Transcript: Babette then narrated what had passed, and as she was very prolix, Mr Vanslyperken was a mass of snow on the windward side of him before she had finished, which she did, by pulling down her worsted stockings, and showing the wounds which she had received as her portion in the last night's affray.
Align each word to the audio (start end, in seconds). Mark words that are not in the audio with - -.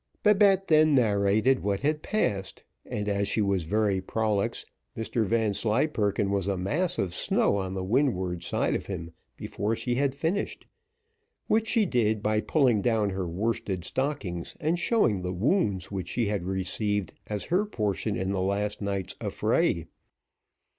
Babette 0.23 0.65
then 0.67 0.95
narrated 0.95 1.59
what 1.59 1.81
had 1.81 2.01
passed, 2.01 2.63
and 2.87 3.07
as 3.07 3.27
she 3.27 3.39
was 3.39 3.65
very 3.65 4.01
prolix, 4.01 4.65
Mr 4.97 5.23
Vanslyperken 5.25 6.31
was 6.31 6.47
a 6.47 6.57
mass 6.57 6.97
of 6.97 7.13
snow 7.13 7.57
on 7.57 7.75
the 7.75 7.83
windward 7.83 8.41
side 8.41 8.73
of 8.73 8.87
him 8.87 9.11
before 9.37 9.75
she 9.75 9.93
had 9.93 10.15
finished, 10.15 10.65
which 11.45 11.67
she 11.67 11.85
did, 11.85 12.23
by 12.23 12.41
pulling 12.41 12.81
down 12.81 13.11
her 13.11 13.27
worsted 13.27 13.85
stockings, 13.85 14.55
and 14.59 14.79
showing 14.79 15.21
the 15.21 15.31
wounds 15.31 15.91
which 15.91 16.07
she 16.09 16.25
had 16.25 16.45
received 16.45 17.13
as 17.27 17.43
her 17.53 17.63
portion 17.63 18.15
in 18.17 18.31
the 18.31 18.41
last 18.41 18.81
night's 18.81 19.13
affray. 19.21 19.85